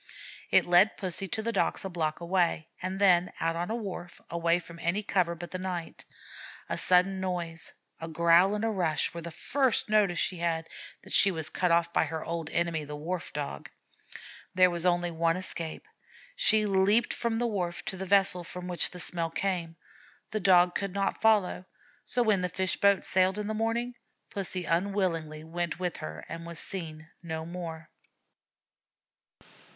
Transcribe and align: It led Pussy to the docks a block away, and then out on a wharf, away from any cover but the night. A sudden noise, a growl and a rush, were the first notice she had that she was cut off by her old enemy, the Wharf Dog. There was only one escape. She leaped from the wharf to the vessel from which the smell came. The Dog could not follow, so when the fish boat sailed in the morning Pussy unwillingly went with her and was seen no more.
It 0.49 0.65
led 0.65 0.97
Pussy 0.97 1.27
to 1.27 1.43
the 1.43 1.51
docks 1.51 1.85
a 1.85 1.89
block 1.89 2.21
away, 2.21 2.69
and 2.81 2.97
then 2.99 3.31
out 3.39 3.55
on 3.55 3.69
a 3.69 3.75
wharf, 3.75 4.19
away 4.31 4.57
from 4.57 4.79
any 4.79 5.03
cover 5.03 5.35
but 5.35 5.51
the 5.51 5.59
night. 5.59 6.05
A 6.69 6.75
sudden 6.75 7.19
noise, 7.19 7.73
a 7.99 8.07
growl 8.07 8.55
and 8.55 8.65
a 8.65 8.69
rush, 8.69 9.13
were 9.13 9.21
the 9.21 9.29
first 9.29 9.89
notice 9.91 10.17
she 10.17 10.37
had 10.39 10.67
that 11.03 11.13
she 11.13 11.29
was 11.29 11.51
cut 11.51 11.69
off 11.69 11.93
by 11.93 12.05
her 12.05 12.25
old 12.25 12.49
enemy, 12.49 12.83
the 12.83 12.95
Wharf 12.95 13.31
Dog. 13.31 13.69
There 14.55 14.71
was 14.71 14.87
only 14.87 15.11
one 15.11 15.37
escape. 15.37 15.87
She 16.35 16.65
leaped 16.65 17.13
from 17.13 17.35
the 17.35 17.45
wharf 17.45 17.85
to 17.85 17.95
the 17.95 18.07
vessel 18.07 18.43
from 18.43 18.67
which 18.67 18.89
the 18.89 18.99
smell 18.99 19.29
came. 19.29 19.75
The 20.31 20.39
Dog 20.39 20.73
could 20.73 20.95
not 20.95 21.21
follow, 21.21 21.65
so 22.05 22.23
when 22.23 22.41
the 22.41 22.49
fish 22.49 22.75
boat 22.75 23.05
sailed 23.05 23.37
in 23.37 23.45
the 23.45 23.53
morning 23.53 23.93
Pussy 24.31 24.65
unwillingly 24.65 25.43
went 25.43 25.77
with 25.77 25.97
her 25.97 26.25
and 26.27 26.43
was 26.43 26.57
seen 26.57 27.07
no 27.21 27.45
more. 27.45 27.91